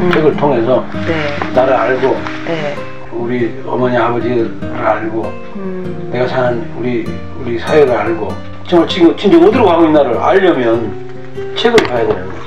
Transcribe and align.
음. 0.00 0.10
책을 0.12 0.36
통해서 0.36 0.84
네. 1.06 1.52
나를 1.54 1.74
알고 1.74 2.16
네. 2.46 2.76
우리 3.12 3.60
어머니 3.66 3.96
아버지를 3.96 4.50
알고 4.84 5.22
음. 5.56 6.08
내가 6.12 6.26
사는 6.28 6.64
우리 6.78 7.04
우리 7.40 7.58
사회를 7.58 7.92
알고 7.92 8.28
정말 8.66 8.88
지금 8.88 9.16
진짜 9.16 9.38
어디로 9.38 9.64
가고 9.64 9.84
있나를 9.86 10.18
알려면 10.18 10.92
책을 11.56 11.76
봐야 11.88 12.06
되는 12.06 12.26
거지. 12.26 12.38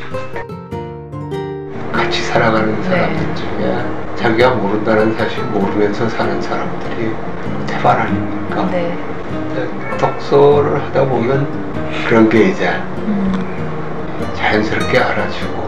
같이 1.91 2.22
살아가는 2.24 2.82
사람들 2.84 3.36
중에 3.36 3.77
자기가 4.16 4.52
모른다는 4.52 5.13
사실 5.18 5.44
모르면서 5.46 6.08
사는 6.08 6.41
사람들이 6.41 7.12
태반 7.68 7.99
아닙니까? 7.99 8.70
네. 8.72 8.96
독서를 9.98 10.82
하다 10.84 11.05
보면 11.05 11.48
그런 12.07 12.29
게 12.29 12.49
이제 12.49 12.70
음. 12.99 13.32
자연스럽게 14.35 14.98
알아주고 14.99 15.60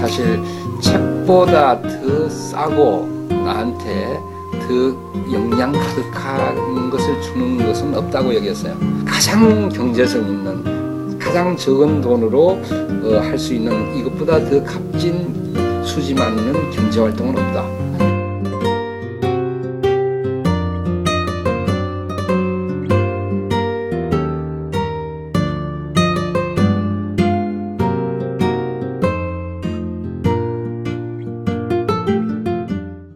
사실 0.00 0.40
책보다 0.80 1.80
더 1.82 2.28
싸고 2.28 3.28
나한테 3.28 4.18
더 4.52 5.32
영양 5.32 5.72
가득한 5.72 6.90
것을 6.90 7.20
주는 7.22 7.64
것은 7.66 7.94
없다고 7.94 8.34
여겼어요. 8.36 8.74
가장 9.06 9.68
경제성 9.68 10.22
있는 10.22 11.18
가장 11.18 11.56
적은 11.56 12.00
돈으로 12.00 12.60
어, 13.02 13.18
할 13.20 13.38
수 13.38 13.54
있는 13.54 13.96
이것보다 13.96 14.38
더 14.48 14.62
값진 14.64 15.54
수지만 15.84 16.38
있는 16.38 16.70
경제 16.70 17.00
활동은 17.00 17.36
없다. 17.36 17.87